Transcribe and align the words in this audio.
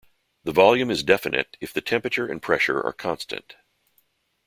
The 0.45 0.51
volume 0.51 0.89
is 0.89 1.03
definite 1.03 1.57
if 1.61 1.73
the 1.73 1.79
temperature 1.79 2.25
and 2.25 2.41
pressure 2.41 2.81
are 2.81 2.91
constant. 2.91 3.55